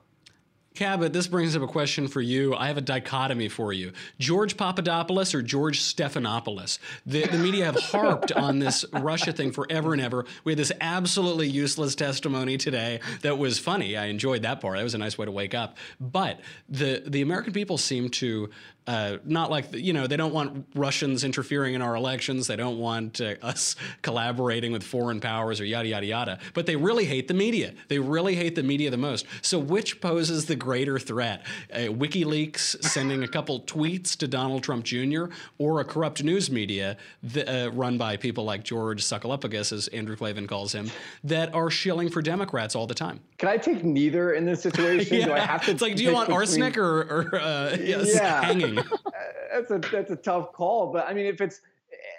[0.78, 2.54] Cabot, this brings up a question for you.
[2.54, 3.90] I have a dichotomy for you.
[4.20, 6.78] George Papadopoulos or George Stephanopoulos?
[7.04, 10.24] The, the media have harped on this Russia thing forever and ever.
[10.44, 13.96] We had this absolutely useless testimony today that was funny.
[13.96, 14.76] I enjoyed that part.
[14.76, 15.76] That was a nice way to wake up.
[15.98, 16.38] But
[16.68, 18.48] the, the American people seem to
[18.88, 22.46] uh, not like you know they don't want Russians interfering in our elections.
[22.46, 26.38] They don't want uh, us collaborating with foreign powers or yada yada yada.
[26.54, 27.74] But they really hate the media.
[27.88, 29.26] They really hate the media the most.
[29.42, 31.44] So which poses the greater threat?
[31.70, 35.26] Uh, WikiLeaks sending a couple tweets to Donald Trump Jr.
[35.58, 40.16] or a corrupt news media that, uh, run by people like George Sacalopoulos, as Andrew
[40.16, 40.90] Klavan calls him,
[41.24, 43.20] that are shilling for Democrats all the time.
[43.36, 45.18] Can I take neither in this situation?
[45.18, 45.26] yeah.
[45.26, 45.72] Do I have to?
[45.72, 46.40] It's like, do you want between...
[46.40, 48.42] arsenic or, or uh, yes, yeah.
[48.42, 48.77] hanging?
[49.52, 51.60] that's a that's a tough call, but I mean, if it's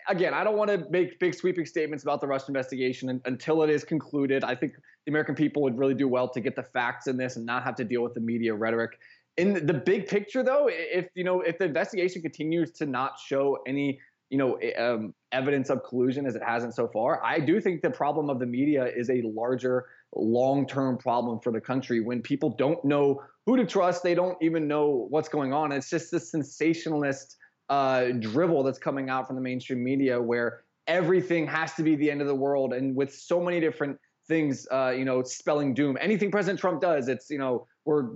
[0.08, 3.70] again, I don't want to make big sweeping statements about the Russian investigation until it
[3.70, 4.44] is concluded.
[4.44, 4.74] I think
[5.06, 7.64] the American people would really do well to get the facts in this and not
[7.64, 9.00] have to deal with the media rhetoric.
[9.38, 13.60] In the big picture, though, if you know if the investigation continues to not show
[13.68, 17.82] any you know um, evidence of collusion as it hasn't so far, I do think
[17.82, 22.50] the problem of the media is a larger long-term problem for the country when people
[22.58, 24.04] don't know who to trust.
[24.04, 25.72] They don't even know what's going on.
[25.72, 27.38] It's just this sensationalist
[27.70, 32.10] uh, drivel that's coming out from the mainstream media where everything has to be the
[32.10, 32.74] end of the world.
[32.74, 35.98] And with so many different things, uh, you know, spelling doom.
[36.00, 38.10] Anything President Trump does, it's, you know, we're,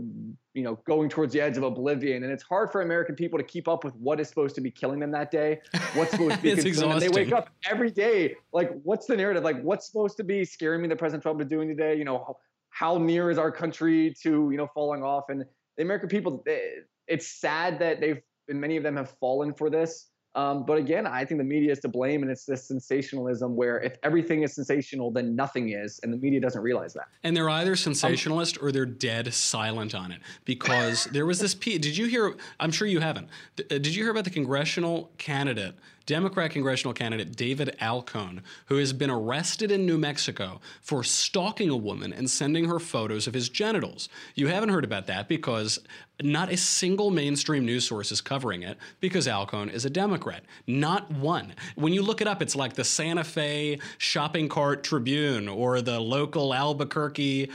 [0.53, 2.23] you know, going towards the edge of oblivion.
[2.23, 4.69] And it's hard for American people to keep up with what is supposed to be
[4.69, 5.61] killing them that day.
[5.93, 7.11] What's supposed to be it's exhausting.
[7.11, 8.35] They wake up every day.
[8.51, 9.43] Like, what's the narrative?
[9.43, 11.95] Like, what's supposed to be scaring me that President Trump is doing today?
[11.95, 12.37] You know,
[12.69, 15.25] how near is our country to you know falling off?
[15.29, 15.45] And
[15.77, 16.59] the American people, eh,
[17.07, 20.09] it's sad that they've and many of them have fallen for this.
[20.35, 23.79] Um, but again, I think the media is to blame, and it's this sensationalism where
[23.81, 27.07] if everything is sensational, then nothing is, and the media doesn't realize that.
[27.23, 30.21] And they're either sensationalist um, or they're dead silent on it.
[30.45, 31.79] Because there was this piece.
[31.79, 32.35] Did you hear?
[32.59, 33.29] I'm sure you haven't.
[33.59, 38.91] Uh, did you hear about the congressional candidate Democrat congressional candidate David Alcone, who has
[38.91, 43.47] been arrested in New Mexico for stalking a woman and sending her photos of his
[43.47, 44.09] genitals.
[44.35, 45.79] You haven't heard about that because
[46.21, 50.43] not a single mainstream news source is covering it because Alcone is a Democrat.
[50.67, 51.53] Not one.
[51.75, 55.99] When you look it up, it's like the Santa Fe Shopping Cart Tribune or the
[55.99, 57.49] local Albuquerque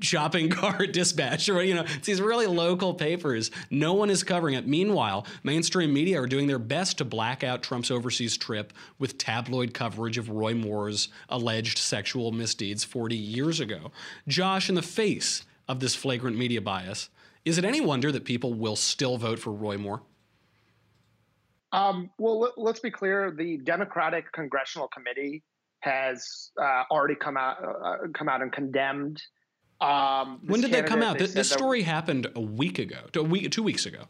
[0.00, 4.54] shopping cart dispatch or you know it's these really local papers no one is covering
[4.54, 9.16] it meanwhile mainstream media are doing their best to black out trump's overseas trip with
[9.16, 13.90] tabloid coverage of roy moore's alleged sexual misdeeds 40 years ago
[14.28, 17.08] josh in the face of this flagrant media bias
[17.44, 20.02] is it any wonder that people will still vote for roy moore
[21.72, 25.42] um, well let, us be clear the democratic congressional committee
[25.80, 29.22] has uh, already come out uh, come out and condemned
[29.80, 31.18] um, when did that come out?
[31.18, 34.04] This, this story happened a week ago, a week, two weeks ago.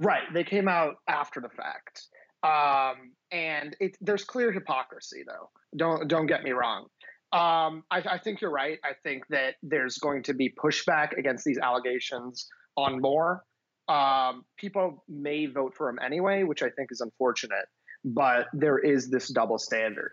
[0.00, 2.08] Right, they came out after the fact,
[2.42, 5.50] um, and it, there's clear hypocrisy, though.
[5.76, 6.86] Don't don't get me wrong.
[7.32, 8.78] Um, I, I think you're right.
[8.84, 13.44] I think that there's going to be pushback against these allegations on Moore.
[13.88, 17.66] Um, people may vote for him anyway, which I think is unfortunate.
[18.04, 20.12] But there is this double standard.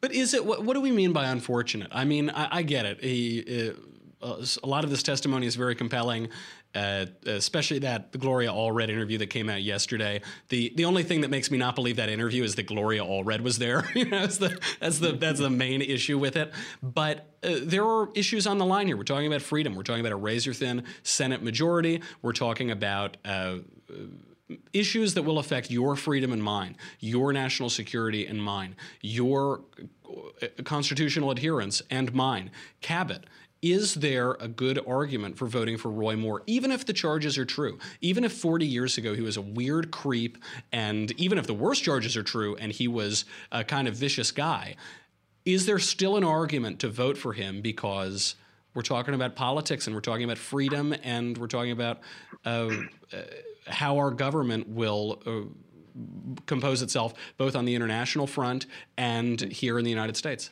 [0.00, 1.88] But is it what, what do we mean by unfortunate?
[1.92, 3.02] I mean, I, I get it.
[3.02, 3.72] He,
[4.22, 6.28] uh, a lot of this testimony is very compelling,
[6.74, 10.22] uh, especially that Gloria Allred interview that came out yesterday.
[10.48, 13.40] The the only thing that makes me not believe that interview is that Gloria Allred
[13.40, 13.82] was there.
[14.10, 16.52] that's the that's the that's the main issue with it.
[16.82, 18.96] But uh, there are issues on the line here.
[18.96, 19.74] We're talking about freedom.
[19.74, 22.02] We're talking about a razor thin Senate majority.
[22.22, 23.58] We're talking about uh,
[24.72, 29.62] issues that will affect your freedom and mine, your national security and mine, your
[30.42, 32.50] uh, constitutional adherence and mine.
[32.80, 33.24] Cabot,
[33.62, 37.44] is there a good argument for voting for Roy Moore, even if the charges are
[37.44, 37.78] true?
[38.00, 40.36] Even if 40 years ago he was a weird creep,
[40.72, 44.32] and even if the worst charges are true and he was a kind of vicious
[44.32, 44.74] guy,
[45.44, 48.34] is there still an argument to vote for him because
[48.74, 52.00] we're talking about politics and we're talking about freedom and we're talking about
[52.44, 52.68] uh,
[53.12, 53.22] uh,
[53.68, 55.42] how our government will uh,
[56.46, 60.50] compose itself both on the international front and here in the United States.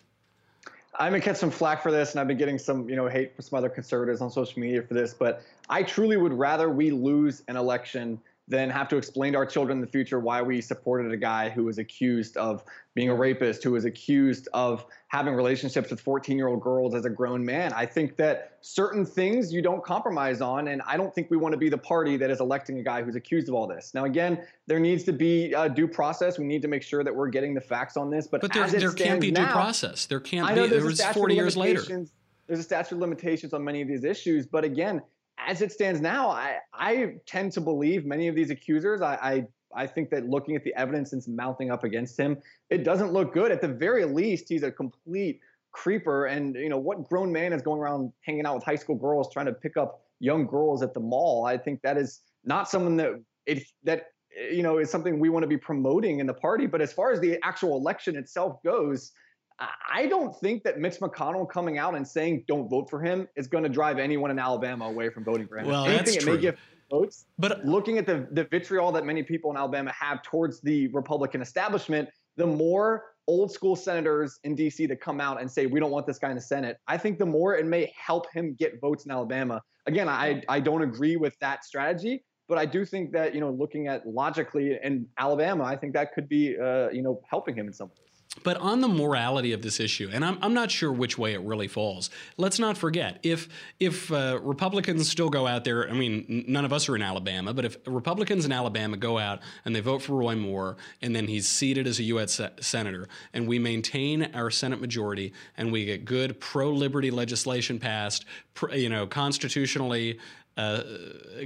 [0.98, 3.34] I'm gonna catch some flack for this, and I've been getting some, you know, hate
[3.34, 5.14] from some other conservatives on social media for this.
[5.14, 9.46] But I truly would rather we lose an election than have to explain to our
[9.46, 13.14] children in the future why we supported a guy who was accused of being a
[13.14, 17.44] rapist, who was accused of having relationships with 14 year old girls as a grown
[17.44, 17.72] man.
[17.72, 21.52] I think that certain things you don't compromise on, and I don't think we want
[21.52, 23.94] to be the party that is electing a guy who's accused of all this.
[23.94, 26.36] Now, again, there needs to be a due process.
[26.36, 28.26] We need to make sure that we're getting the facts on this.
[28.26, 30.06] But, but there, there can't be now, due process.
[30.06, 30.70] There can't I know be.
[30.70, 31.82] There was 40 years later.
[31.82, 34.44] There's a statute of limitations on many of these issues.
[34.44, 35.02] But again,
[35.46, 39.02] as it stands now, I, I tend to believe many of these accusers.
[39.02, 42.38] I, I I think that looking at the evidence that's mounting up against him,
[42.70, 43.52] it doesn't look good.
[43.52, 45.40] At the very least, he's a complete
[45.72, 46.26] creeper.
[46.26, 49.32] And you know what grown man is going around hanging out with high school girls,
[49.32, 51.46] trying to pick up young girls at the mall?
[51.46, 54.06] I think that is not someone that it that
[54.50, 56.66] you know is something we want to be promoting in the party.
[56.66, 59.12] But as far as the actual election itself goes,
[59.60, 63.46] I don't think that Mitch McConnell coming out and saying don't vote for him is
[63.46, 65.66] going to drive anyone in Alabama away from voting for him.
[65.66, 66.34] Well, Anything that's it true.
[66.34, 66.58] may give
[66.90, 67.26] votes.
[67.38, 71.42] But looking at the the vitriol that many people in Alabama have towards the Republican
[71.42, 75.90] establishment, the more old school senators in DC that come out and say we don't
[75.90, 78.80] want this guy in the Senate, I think the more it may help him get
[78.80, 79.60] votes in Alabama.
[79.86, 83.50] Again, I I don't agree with that strategy, but I do think that you know
[83.50, 87.66] looking at logically in Alabama, I think that could be uh, you know helping him
[87.66, 88.09] in some ways.
[88.44, 91.40] But on the morality of this issue, and I'm, I'm not sure which way it
[91.40, 92.10] really falls.
[92.36, 93.48] Let's not forget if
[93.80, 95.90] if uh, Republicans still go out there.
[95.90, 99.40] I mean, none of us are in Alabama, but if Republicans in Alabama go out
[99.64, 102.34] and they vote for Roy Moore, and then he's seated as a U.S.
[102.34, 108.24] se- senator, and we maintain our Senate majority, and we get good pro-liberty legislation passed,
[108.54, 110.20] pr- you know, constitutionally
[110.56, 110.82] uh,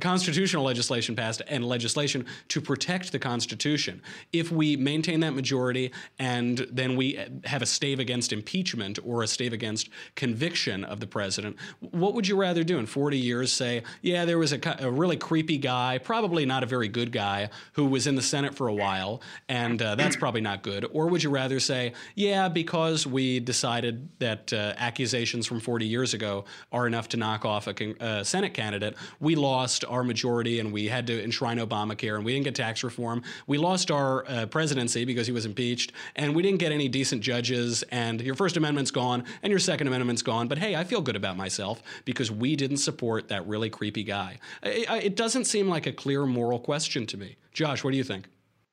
[0.00, 4.02] constitutional legislation passed and legislation to protect the Constitution.
[4.32, 9.26] If we maintain that majority and then we have a stave against impeachment or a
[9.26, 13.52] stave against conviction of the president, what would you rather do in 40 years?
[13.52, 17.50] Say, yeah, there was a, a really creepy guy, probably not a very good guy,
[17.72, 20.86] who was in the Senate for a while, and uh, that's probably not good.
[20.92, 26.14] Or would you rather say, yeah, because we decided that uh, accusations from 40 years
[26.14, 30.72] ago are enough to knock off a uh, Senate candidate, we lost our majority and
[30.72, 33.22] we had to enshrine Obamacare and we didn't get tax reform.
[33.46, 37.22] We lost our uh, presidency because he was impeached and we didn't get any decent
[37.22, 40.48] judges and your First Amendment's gone and your Second Amendment's gone.
[40.48, 44.38] But hey, I feel good about myself because we didn't support that really creepy guy.
[44.62, 47.36] I, I, it doesn't seem like a clear moral question to me.
[47.52, 48.28] Josh, what do you think?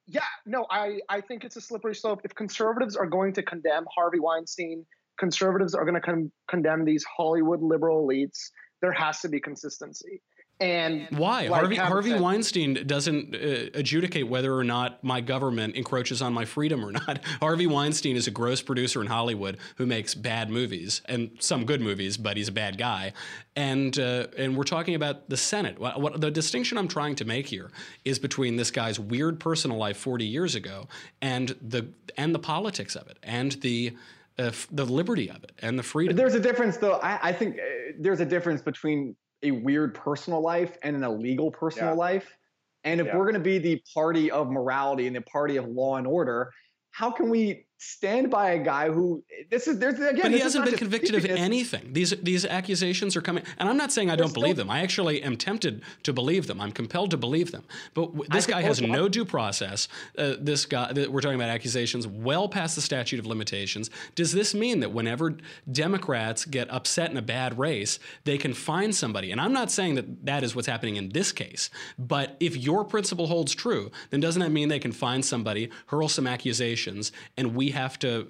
[0.07, 2.21] Yeah, no, I, I think it's a slippery slope.
[2.23, 4.85] If conservatives are going to condemn Harvey Weinstein,
[5.17, 8.49] conservatives are going to con- condemn these Hollywood liberal elites,
[8.81, 10.21] there has to be consistency.
[10.59, 15.75] And why like Harvey Harvey said- Weinstein doesn't uh, adjudicate whether or not my government
[15.75, 17.25] encroaches on my freedom or not.
[17.39, 21.81] Harvey Weinstein is a gross producer in Hollywood who makes bad movies and some good
[21.81, 23.13] movies, but he's a bad guy.
[23.55, 25.79] And uh, and we're talking about the Senate.
[25.79, 27.71] What, what the distinction I'm trying to make here
[28.05, 30.87] is between this guy's weird personal life 40 years ago
[31.23, 33.95] and the and the politics of it and the
[34.37, 36.15] f- the liberty of it and the freedom.
[36.15, 36.93] There's a difference, though.
[36.95, 37.61] I, I think uh,
[37.99, 41.95] there's a difference between a weird personal life and an illegal personal Yeah.
[41.95, 42.37] life.
[42.83, 43.17] And if Yeah.
[43.17, 46.51] we're going to be the party of morality and the party of law and order,
[46.91, 50.21] how can we stand by a guy who this is there's again?
[50.21, 51.93] But he hasn't been convicted of anything.
[51.93, 54.69] These these accusations are coming, and I'm not saying I don't still- believe them.
[54.69, 56.61] I actually am tempted to believe them.
[56.61, 57.63] I'm compelled to believe them.
[57.95, 59.87] But w- this think guy has no due process.
[60.15, 63.89] Uh, this guy, th- we're talking about accusations well past the statute of limitations.
[64.13, 65.37] Does this mean that whenever
[65.71, 69.31] Democrats get upset in a bad race, they can find somebody?
[69.31, 71.69] And I'm not saying that that is what's happening in this case.
[71.97, 76.07] But if your principle holds true, then doesn't that mean they can find somebody, hurl
[76.07, 78.27] some accusations, and we have to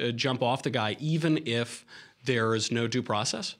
[0.00, 1.84] uh, uh, jump off the guy, even if
[2.24, 3.56] there is no due process?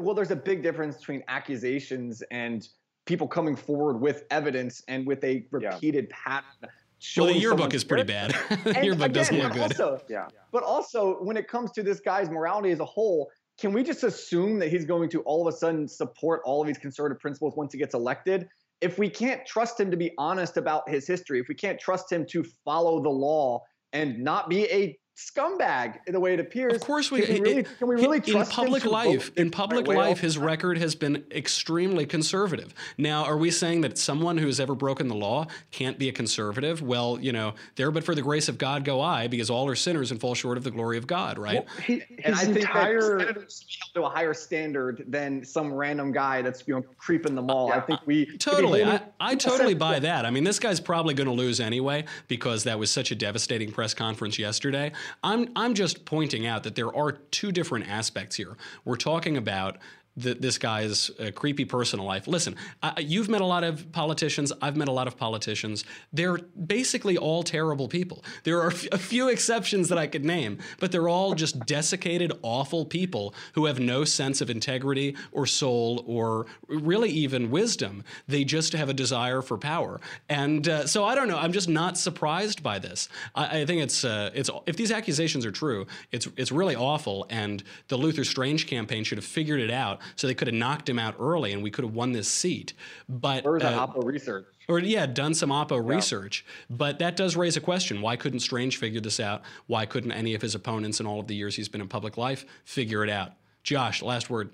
[0.00, 2.68] well, there's a big difference between accusations and
[3.04, 6.70] people coming forward with evidence and with a repeated pattern.
[7.16, 8.34] Well, the yearbook is pretty bad.
[8.64, 9.62] the And yearbook doesn't look good.
[9.62, 10.28] Also, Yeah.
[10.52, 14.04] But also, when it comes to this guy's morality as a whole, can we just
[14.04, 17.56] assume that he's going to all of a sudden support all of these conservative principles
[17.56, 18.48] once he gets elected?
[18.80, 22.10] If we can't trust him to be honest about his history, if we can't trust
[22.10, 26.74] him to follow the law and not be a scumbag in the way it appears,
[26.74, 29.30] Of course, we can we really, can we really in trust him public to life.
[29.36, 32.74] In public right life, his record has been extremely conservative.
[32.96, 36.12] Now, are we saying that someone who has ever broken the law can't be a
[36.12, 36.82] conservative?
[36.82, 39.74] Well, you know, there but for the grace of God go I, because all are
[39.74, 41.66] sinners and fall short of the glory of God, right?
[41.84, 45.04] He- And his I think entire that senators should be held to a higher standard
[45.08, 47.72] than some random guy that's you know creeping the mall.
[47.72, 48.84] I think we Totally.
[48.84, 50.24] I, I totally buy that.
[50.24, 53.72] I mean, this guy's probably going to lose anyway because that was such a devastating
[53.72, 54.92] press conference yesterday.
[55.22, 58.56] I'm, I'm just pointing out that there are two different aspects here.
[58.84, 59.78] We're talking about
[60.16, 62.26] that this guy's uh, creepy personal life.
[62.26, 64.52] Listen, I, you've met a lot of politicians.
[64.60, 65.84] I've met a lot of politicians.
[66.12, 68.24] They're basically all terrible people.
[68.44, 72.84] There are a few exceptions that I could name, but they're all just desiccated, awful
[72.84, 78.04] people who have no sense of integrity or soul or really even wisdom.
[78.26, 80.00] They just have a desire for power.
[80.28, 81.38] And uh, so I don't know.
[81.38, 83.08] I'm just not surprised by this.
[83.34, 87.26] I, I think it's uh, it's if these accusations are true, it's it's really awful.
[87.30, 90.88] And the Luther Strange campaign should have figured it out so they could have knocked
[90.88, 92.72] him out early and we could have won this seat.
[93.08, 94.46] But or uh, Oppo research.
[94.68, 95.94] Or yeah, done some Oppo yeah.
[95.94, 96.44] research.
[96.68, 98.00] But that does raise a question.
[98.00, 99.42] Why couldn't Strange figure this out?
[99.66, 102.16] Why couldn't any of his opponents in all of the years he's been in public
[102.16, 103.32] life figure it out?
[103.62, 104.50] Josh, last word.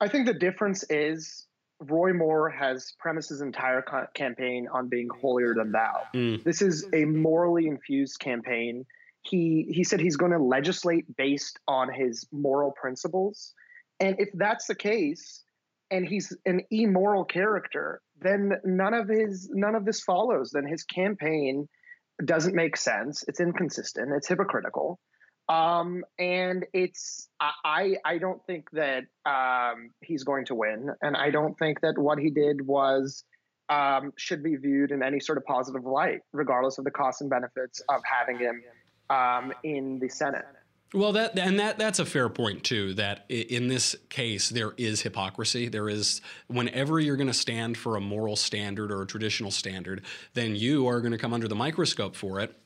[0.00, 1.46] I think the difference is
[1.80, 3.84] Roy Moore has premised his entire
[4.14, 6.02] campaign on being holier than thou.
[6.14, 6.42] Mm.
[6.42, 8.84] This is a morally infused campaign.
[9.22, 13.54] He he said he's going to legislate based on his moral principles.
[14.00, 15.42] And if that's the case,
[15.90, 20.50] and he's an immoral character, then none of his none of this follows.
[20.52, 21.68] Then his campaign
[22.24, 23.24] doesn't make sense.
[23.28, 24.12] It's inconsistent.
[24.14, 24.98] It's hypocritical.
[25.48, 31.30] Um, and it's I I don't think that um, he's going to win, and I
[31.30, 33.24] don't think that what he did was
[33.70, 37.30] um, should be viewed in any sort of positive light, regardless of the costs and
[37.30, 38.62] benefits of having him
[39.08, 40.44] um, in the Senate.
[40.94, 42.94] Well, that and that that's a fair point too.
[42.94, 45.68] That in this case, there is hypocrisy.
[45.68, 50.02] There is whenever you're going to stand for a moral standard or a traditional standard,
[50.32, 52.56] then you are going to come under the microscope for it.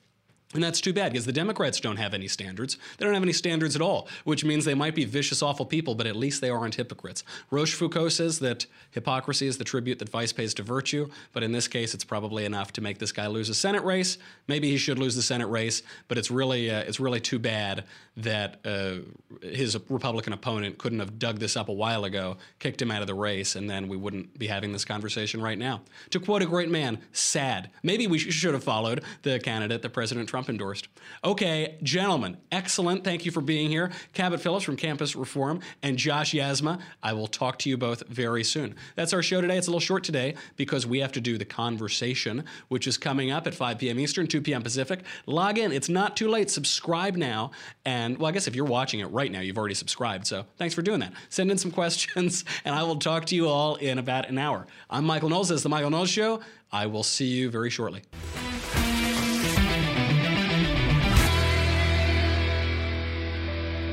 [0.54, 2.76] And that's too bad because the Democrats don't have any standards.
[2.98, 5.94] They don't have any standards at all, which means they might be vicious, awful people,
[5.94, 7.24] but at least they aren't hypocrites.
[7.50, 11.68] Rochefoucauld says that hypocrisy is the tribute that vice pays to virtue, but in this
[11.68, 14.18] case, it's probably enough to make this guy lose a Senate race.
[14.46, 17.84] Maybe he should lose the Senate race, but it's really uh, it's really too bad
[18.16, 18.96] that uh,
[19.40, 23.06] his Republican opponent couldn't have dug this up a while ago, kicked him out of
[23.06, 25.80] the race, and then we wouldn't be having this conversation right now.
[26.10, 27.70] To quote a great man, sad.
[27.82, 30.88] Maybe we should have followed the candidate that President Trump Trump endorsed.
[31.22, 33.04] Okay, gentlemen, excellent.
[33.04, 33.92] Thank you for being here.
[34.12, 36.80] Cabot Phillips from Campus Reform and Josh Yasmeh.
[37.00, 38.74] I will talk to you both very soon.
[38.96, 39.56] That's our show today.
[39.56, 43.30] It's a little short today because we have to do the conversation, which is coming
[43.30, 44.00] up at 5 p.m.
[44.00, 44.62] Eastern, 2 p.m.
[44.62, 45.04] Pacific.
[45.26, 45.70] Log in.
[45.70, 46.50] It's not too late.
[46.50, 47.52] Subscribe now.
[47.84, 50.26] And, well, I guess if you're watching it right now, you've already subscribed.
[50.26, 51.12] So thanks for doing that.
[51.28, 54.66] Send in some questions, and I will talk to you all in about an hour.
[54.90, 55.50] I'm Michael Knowles.
[55.50, 56.40] This is The Michael Knowles Show.
[56.72, 58.02] I will see you very shortly.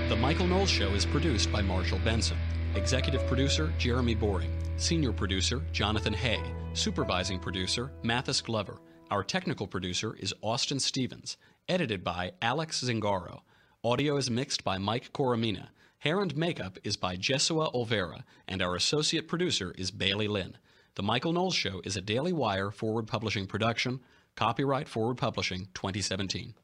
[0.09, 2.35] The Michael Knowles Show is produced by Marshall Benson.
[2.73, 4.49] Executive producer Jeremy Boring.
[4.75, 6.41] Senior producer Jonathan Hay.
[6.73, 8.79] Supervising producer Mathis Glover.
[9.11, 11.37] Our technical producer is Austin Stevens.
[11.67, 13.41] Edited by Alex Zingaro.
[13.83, 15.67] Audio is mixed by Mike Coromina.
[15.99, 18.23] Hair and makeup is by Jesua Olvera.
[18.47, 20.57] And our associate producer is Bailey Lynn.
[20.95, 23.99] The Michael Knowles Show is a Daily Wire forward publishing production.
[24.35, 26.55] Copyright Forward Publishing 2017.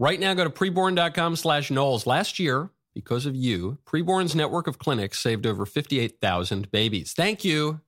[0.00, 2.06] Right now, go to preborn.com slash Knowles.
[2.06, 7.12] Last year, because of you, Preborn's network of clinics saved over 58,000 babies.
[7.14, 7.80] Thank you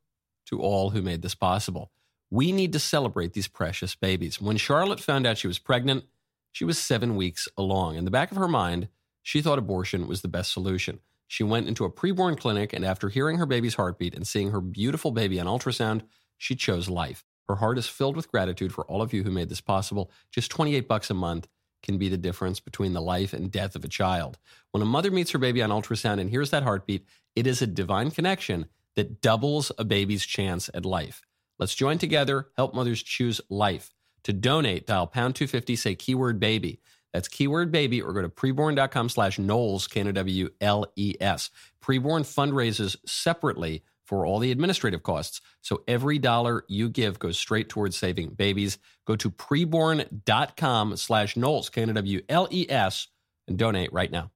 [0.46, 1.92] to all who made this possible.
[2.28, 4.40] We need to celebrate these precious babies.
[4.40, 6.02] When Charlotte found out she was pregnant,
[6.50, 7.94] she was seven weeks along.
[7.94, 8.88] In the back of her mind,
[9.22, 10.98] she thought abortion was the best solution.
[11.28, 14.60] She went into a preborn clinic, and after hearing her baby's heartbeat and seeing her
[14.60, 16.02] beautiful baby on ultrasound,
[16.38, 17.24] she chose life.
[17.48, 20.10] Her heart is filled with gratitude for all of you who made this possible.
[20.32, 21.46] Just 28 bucks a month
[21.82, 24.38] can be the difference between the life and death of a child.
[24.70, 27.66] When a mother meets her baby on ultrasound and hears that heartbeat, it is a
[27.66, 28.66] divine connection
[28.96, 31.22] that doubles a baby's chance at life.
[31.58, 33.94] Let's join together, help mothers choose life.
[34.24, 36.80] To donate, dial pound 250, say keyword baby.
[37.12, 41.50] That's keyword baby or go to preborn.com slash Knowles, K-N-O-W-L-E-S.
[41.82, 45.40] Preborn fundraises separately for all the administrative costs.
[45.60, 48.76] So every dollar you give goes straight towards saving babies.
[49.06, 53.06] Go to preborn.com slash Knowles, K-N-O-W-L-E-S,
[53.46, 54.32] and donate right now.